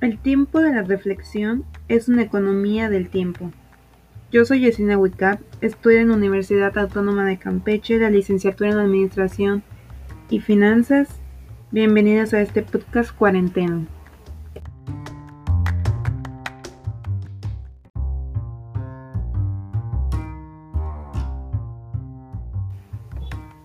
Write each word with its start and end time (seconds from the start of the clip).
El 0.00 0.16
tiempo 0.16 0.60
de 0.60 0.72
la 0.72 0.82
reflexión 0.82 1.64
es 1.88 2.08
una 2.08 2.22
economía 2.22 2.88
del 2.88 3.08
tiempo. 3.08 3.50
Yo 4.30 4.44
soy 4.44 4.60
Yesina 4.60 4.96
Wicap, 4.96 5.40
estudio 5.60 5.98
en 5.98 6.10
la 6.10 6.14
Universidad 6.14 6.78
Autónoma 6.78 7.24
de 7.24 7.36
Campeche, 7.36 7.98
la 7.98 8.08
licenciatura 8.08 8.70
en 8.70 8.78
Administración 8.78 9.64
y 10.30 10.38
Finanzas. 10.38 11.08
Bienvenidos 11.72 12.32
a 12.32 12.40
este 12.40 12.62
podcast 12.62 13.10
cuarentena. 13.10 13.88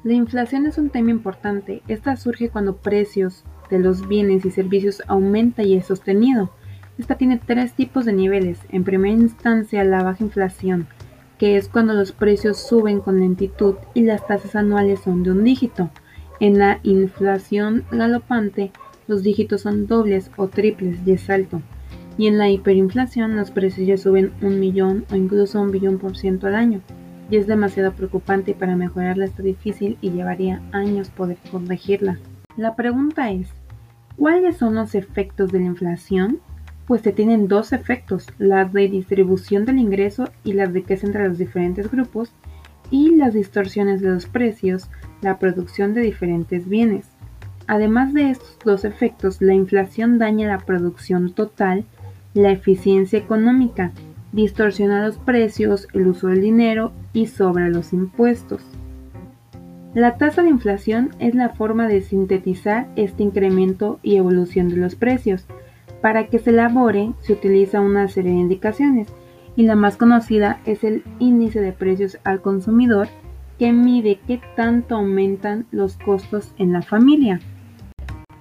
La 0.04 0.14
inflación 0.14 0.66
es 0.66 0.80
un 0.80 0.90
tema 0.90 1.12
importante. 1.12 1.84
Esta 1.88 2.16
surge 2.16 2.50
cuando 2.50 2.78
precios 2.78 3.46
de 3.74 3.80
los 3.80 4.08
bienes 4.08 4.46
y 4.46 4.52
servicios 4.52 5.04
aumenta 5.08 5.64
y 5.64 5.74
es 5.76 5.88
sostenido. 5.88 6.50
Esta 6.98 7.16
tiene 7.16 7.42
tres 7.46 7.74
tipos 7.74 8.06
de 8.06 8.14
niveles. 8.14 8.60
En 8.70 8.84
primera 8.84 9.14
instancia, 9.14 9.84
la 9.84 10.04
baja 10.04 10.24
inflación, 10.24 10.88
que 11.38 11.58
es 11.58 11.68
cuando 11.68 11.94
los 11.94 12.14
precios 12.14 12.58
suben 12.58 13.02
con 13.02 13.20
lentitud 13.20 13.76
y 13.94 14.04
las 14.04 14.26
tasas 14.26 14.56
anuales 14.56 15.02
son 15.02 15.24
de 15.24 15.32
un 15.32 15.44
dígito. 15.44 15.90
En 16.40 16.58
la 16.58 16.80
inflación 16.84 17.84
galopante, 17.92 18.72
los 19.08 19.24
dígitos 19.24 19.62
son 19.62 19.88
dobles 19.88 20.32
o 20.38 20.48
triples 20.48 21.00
y 21.06 21.12
es 21.12 21.30
alto. 21.30 21.62
Y 22.18 22.28
en 22.28 22.38
la 22.38 22.50
hiperinflación, 22.50 23.36
los 23.36 23.52
precios 23.52 23.88
ya 23.88 23.98
suben 23.98 24.32
un 24.42 24.60
millón 24.60 25.06
o 25.12 25.16
incluso 25.16 25.60
un 25.60 25.72
billón 25.72 25.98
por 25.98 26.16
ciento 26.16 26.48
al 26.48 26.56
año 26.56 26.82
y 27.30 27.38
es 27.38 27.48
demasiado 27.48 27.94
preocupante 27.94 28.52
y 28.52 28.54
para 28.54 28.76
mejorarla 28.76 29.26
está 29.26 29.42
difícil 29.42 29.98
y 30.02 30.12
llevaría 30.12 30.62
años 30.72 31.10
poder 31.10 31.38
corregirla. 31.52 32.20
La 32.58 32.76
pregunta 32.76 33.32
es, 33.32 33.48
¿cuáles 34.18 34.58
son 34.58 34.76
los 34.76 34.96
efectos 34.96 35.52
de 35.52 35.60
la 35.60 35.66
inflación? 35.66 36.40
Pues 36.88 37.02
se 37.02 37.12
tienen 37.12 37.48
dos 37.48 37.72
efectos, 37.74 38.28
la 38.38 38.66
redistribución 38.66 39.66
del 39.66 39.80
ingreso 39.80 40.30
y 40.44 40.54
la 40.54 40.66
riqueza 40.66 41.08
entre 41.08 41.28
los 41.28 41.38
diferentes 41.38 41.90
grupos 41.90 42.32
y 42.92 43.16
las 43.16 43.34
distorsiones 43.34 44.02
de 44.02 44.10
los 44.10 44.26
precios, 44.26 44.90
la 45.22 45.40
producción 45.40 45.94
de 45.94 46.02
diferentes 46.02 46.68
bienes. 46.68 47.08
Además 47.68 48.14
de 48.14 48.32
estos 48.32 48.58
dos 48.66 48.86
efectos, 48.86 49.42
la 49.42 49.54
inflación 49.54 50.20
daña 50.20 50.48
la 50.48 50.60
producción 50.60 51.34
total, 51.34 51.86
la 52.34 52.52
eficiencia 52.52 53.18
económica, 53.18 53.94
distorsiona 54.34 55.06
los 55.06 55.18
precios, 55.18 55.88
el 55.94 56.08
uso 56.08 56.28
del 56.28 56.42
dinero 56.42 56.92
y 57.14 57.28
sobre 57.28 57.70
los 57.70 57.94
impuestos. 57.94 58.62
La 59.94 60.18
tasa 60.18 60.42
de 60.42 60.50
inflación 60.50 61.12
es 61.20 61.36
la 61.36 61.50
forma 61.50 61.88
de 61.88 62.02
sintetizar 62.02 62.88
este 62.96 63.24
incremento 63.24 64.00
y 64.02 64.16
evolución 64.16 64.70
de 64.70 64.78
los 64.78 64.96
precios. 64.96 65.46
Para 66.02 66.28
que 66.28 66.40
se 66.40 66.50
elabore 66.50 67.14
se 67.22 67.34
utiliza 67.34 67.80
una 67.80 68.08
serie 68.08 68.32
de 68.32 68.40
indicaciones 68.40 69.08
y 69.56 69.64
la 69.64 69.76
más 69.76 69.98
conocida 69.98 70.60
es 70.66 70.84
el 70.84 71.04
índice 71.20 71.62
de 71.62 71.74
precios 71.74 72.18
al 72.24 72.42
consumidor 72.42 73.08
que 73.60 73.72
mide 73.72 74.20
qué 74.28 74.42
tanto 74.56 74.96
aumentan 74.96 75.68
los 75.72 75.98
costos 75.98 76.54
en 76.58 76.74
la 76.74 76.82
familia. 76.82 77.40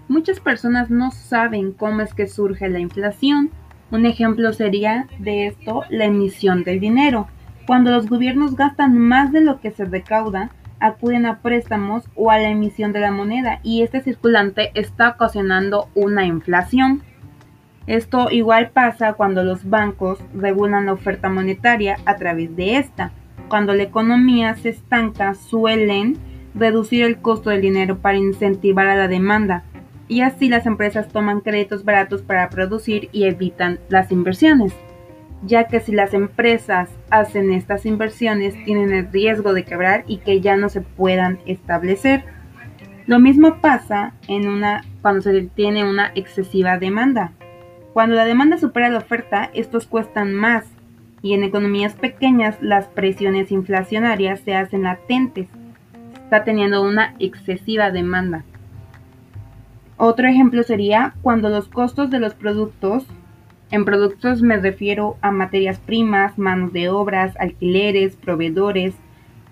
Muchas 0.09 0.41
personas 0.41 0.91
no 0.91 1.11
saben 1.11 1.73
cómo 1.73 2.01
es 2.01 2.15
que 2.15 2.27
surge 2.27 2.69
la 2.69 2.81
inflación 2.81 3.51
un 3.93 4.07
ejemplo 4.07 4.55
sería 4.55 5.07
de 5.19 5.47
esto 5.47 5.83
la 5.91 6.07
emisión 6.07 6.65
del 6.65 6.81
dinero. 6.81 7.29
Cuando 7.67 7.91
los 7.91 8.09
gobiernos 8.09 8.57
gastan 8.57 8.97
más 8.97 9.33
de 9.33 9.43
lo 9.43 9.61
que 9.61 9.71
se 9.71 9.85
recauda, 9.85 10.51
acuden 10.83 11.27
a 11.27 11.39
préstamos 11.39 12.05
o 12.15 12.31
a 12.31 12.39
la 12.39 12.51
emisión 12.51 12.93
de 12.93 13.01
la 13.01 13.13
moneda 13.13 13.61
y 13.63 13.83
este 13.83 14.03
circulante 14.03 14.73
está 14.75 15.11
ocasionando 15.11 15.89
una 15.95 16.27
inflación. 16.27 17.03
Esto 17.87 18.31
igual 18.31 18.71
pasa 18.71 19.15
cuando 19.15 19.45
los 19.45 19.69
bancos 19.69 20.19
regulan 20.35 20.87
la 20.87 20.93
oferta 20.93 21.29
monetaria 21.29 21.97
a 22.05 22.17
través 22.17 22.55
de 22.57 22.77
esta. 22.77 23.13
Cuando 23.49 23.75
la 23.75 23.85
economía 23.85 24.55
se 24.57 24.71
estanca 24.71 25.35
suelen 25.35 26.19
reducir 26.55 27.05
el 27.05 27.19
costo 27.19 27.51
del 27.51 27.61
dinero 27.63 27.99
para 27.99 28.19
incentivar 28.19 28.89
a 28.89 28.97
la 28.97 29.09
demanda, 29.09 29.65
y 30.09 30.21
así 30.21 30.49
las 30.49 30.67
empresas 30.67 31.09
toman 31.09 31.41
créditos 31.41 31.85
baratos 31.85 32.23
para 32.23 32.51
producir 32.51 33.09
y 33.13 33.25
evitan 33.25 33.79
las 33.89 34.13
inversiones, 34.13 34.75
ya 35.43 35.65
que 35.65 35.81
si 35.81 35.93
las 35.93 36.15
empresas 36.15 36.89
hacen 37.11 37.53
estas 37.53 37.85
inversiones 37.85 38.55
tienen 38.65 38.93
el 38.93 39.11
riesgo 39.11 39.53
de 39.53 39.65
quebrar 39.65 40.05
y 40.07 40.19
que 40.19 40.41
ya 40.41 40.57
no 40.57 40.69
se 40.69 40.81
puedan 40.81 41.39
establecer. 41.47 42.25
Lo 43.07 43.19
mismo 43.19 43.61
pasa 43.61 44.15
en 44.29 44.49
una, 44.49 44.83
cuando 45.03 45.23
se 45.23 45.43
tiene 45.43 45.85
una 45.85 46.13
excesiva 46.15 46.79
demanda. 46.79 47.33
Cuando 47.93 48.15
la 48.15 48.25
demanda 48.25 48.57
supera 48.57 48.89
la 48.89 48.99
oferta, 48.99 49.51
estos 49.53 49.87
cuestan 49.87 50.33
más 50.33 50.65
y 51.23 51.35
en 51.35 51.45
economías 51.45 51.95
pequeñas 51.95 52.57
las 52.61 52.89
presiones 52.89 53.53
inflacionarias 53.53 54.41
se 54.41 54.55
hacen 54.55 54.83
latentes. 54.83 55.49
está 56.25 56.45
teniendo 56.45 56.83
una 56.83 57.15
excesiva 57.19 57.91
demanda. 57.91 58.45
Otro 59.99 60.27
ejemplo 60.27 60.63
sería 60.63 61.15
cuando 61.23 61.49
los 61.49 61.69
costos 61.69 62.11
de 62.11 62.19
los 62.19 62.35
productos, 62.35 63.07
en 63.73 63.87
productos 63.87 64.43
me 64.43 64.59
refiero 64.59 65.17
a 65.23 65.33
materias 65.33 65.79
primas, 65.79 66.39
manos 66.39 66.75
de 66.75 66.91
obras, 66.91 67.35
alquileres, 67.39 68.17
proveedores, 68.17 68.95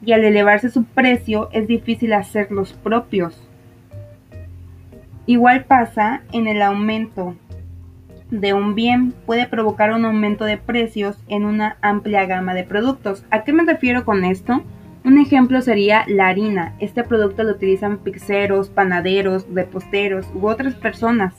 y 0.04 0.12
al 0.12 0.24
elevarse 0.24 0.68
su 0.68 0.84
precio 0.84 1.48
es 1.52 1.66
difícil 1.66 2.12
hacerlos 2.12 2.74
propios. 2.74 3.48
Igual 5.24 5.64
pasa 5.64 6.22
en 6.32 6.48
el 6.48 6.60
aumento 6.60 7.34
de 8.30 8.52
un 8.52 8.74
bien, 8.74 9.14
puede 9.24 9.46
provocar 9.46 9.92
un 9.92 10.04
aumento 10.04 10.44
de 10.44 10.58
precios 10.58 11.16
en 11.28 11.46
una 11.46 11.78
amplia 11.80 12.26
gama 12.26 12.52
de 12.52 12.64
productos. 12.64 13.24
¿A 13.30 13.42
qué 13.42 13.54
me 13.54 13.64
refiero 13.64 14.04
con 14.04 14.24
esto? 14.24 14.62
Un 15.02 15.18
ejemplo 15.18 15.62
sería 15.62 16.04
la 16.06 16.28
harina. 16.28 16.74
Este 16.78 17.04
producto 17.04 17.42
lo 17.42 17.52
utilizan 17.52 17.98
pizzeros, 17.98 18.68
panaderos, 18.68 19.46
reposteros 19.50 20.26
u 20.34 20.46
otras 20.46 20.74
personas. 20.74 21.34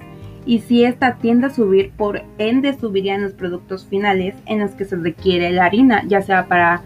Y 0.46 0.60
si 0.60 0.84
esta 0.84 1.18
tiende 1.18 1.48
a 1.48 1.50
subir, 1.52 1.92
por 1.92 2.24
ende 2.38 2.78
subirían 2.78 3.24
los 3.24 3.34
productos 3.34 3.86
finales 3.86 4.36
en 4.46 4.60
los 4.60 4.72
que 4.72 4.86
se 4.86 4.96
requiere 4.96 5.52
la 5.52 5.66
harina, 5.66 6.04
ya 6.08 6.22
sea 6.22 6.48
para, 6.48 6.82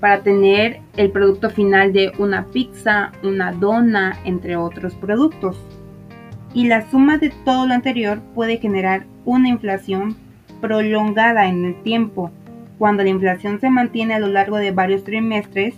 para 0.00 0.22
tener 0.22 0.80
el 0.96 1.10
producto 1.10 1.50
final 1.50 1.92
de 1.92 2.12
una 2.18 2.46
pizza, 2.46 3.12
una 3.22 3.52
dona, 3.52 4.18
entre 4.24 4.56
otros 4.56 4.94
productos. 4.94 5.58
Y 6.52 6.66
la 6.66 6.90
suma 6.90 7.18
de 7.18 7.32
todo 7.44 7.66
lo 7.66 7.74
anterior 7.74 8.20
puede 8.34 8.58
generar 8.58 9.04
una 9.24 9.48
inflación 9.48 10.16
prolongada 10.60 11.46
en 11.46 11.64
el 11.64 11.82
tiempo. 11.82 12.30
Cuando 12.78 13.02
la 13.02 13.10
inflación 13.10 13.60
se 13.60 13.70
mantiene 13.70 14.14
a 14.14 14.18
lo 14.18 14.28
largo 14.28 14.56
de 14.56 14.72
varios 14.72 15.04
trimestres, 15.04 15.74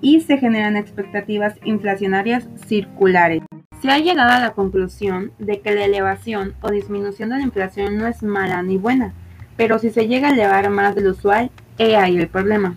y 0.00 0.20
se 0.20 0.38
generan 0.38 0.76
expectativas 0.76 1.54
inflacionarias 1.64 2.48
circulares. 2.66 3.42
Se 3.80 3.90
ha 3.90 3.98
llegado 3.98 4.30
a 4.30 4.40
la 4.40 4.52
conclusión 4.52 5.32
de 5.38 5.60
que 5.60 5.74
la 5.74 5.86
elevación 5.86 6.54
o 6.60 6.70
disminución 6.70 7.30
de 7.30 7.36
la 7.36 7.42
inflación 7.42 7.96
no 7.96 8.06
es 8.06 8.22
mala 8.22 8.62
ni 8.62 8.76
buena, 8.76 9.14
pero 9.56 9.78
si 9.78 9.90
se 9.90 10.06
llega 10.06 10.28
a 10.28 10.32
elevar 10.32 10.68
más 10.68 10.94
del 10.94 11.08
usual, 11.08 11.50
he 11.78 11.96
ahí 11.96 12.18
el 12.18 12.28
problema. 12.28 12.74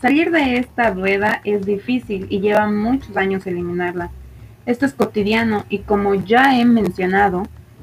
Salir 0.00 0.30
de 0.30 0.58
esta 0.58 0.90
rueda 0.90 1.40
es 1.42 1.66
difícil 1.66 2.26
y 2.30 2.40
lleva 2.40 2.70
muchos 2.70 3.16
años 3.16 3.46
eliminarla. 3.46 4.10
Esto 4.66 4.86
es 4.86 4.92
cotidiano 4.92 5.64
y 5.68 5.80
como 5.80 6.14
ya 6.14 6.58
he 6.58 6.64
mencionado, 6.64 7.42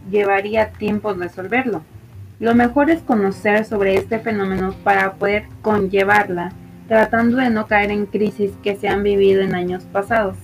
llevaría 0.09 0.71
tiempo 0.71 1.13
resolverlo. 1.13 1.81
Lo 2.39 2.55
mejor 2.55 2.89
es 2.89 3.01
conocer 3.01 3.65
sobre 3.65 3.95
este 3.95 4.19
fenómeno 4.19 4.73
para 4.83 5.13
poder 5.13 5.47
conllevarla 5.61 6.53
tratando 6.87 7.37
de 7.37 7.49
no 7.49 7.67
caer 7.67 7.91
en 7.91 8.05
crisis 8.05 8.51
que 8.61 8.75
se 8.75 8.87
han 8.87 9.03
vivido 9.03 9.41
en 9.41 9.55
años 9.55 9.83
pasados. 9.85 10.37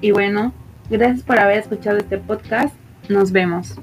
Y 0.00 0.10
bueno, 0.10 0.52
gracias 0.92 1.22
por 1.24 1.38
haber 1.38 1.58
escuchado 1.58 1.98
este 1.98 2.18
podcast. 2.18 2.74
Nos 3.08 3.32
vemos. 3.32 3.74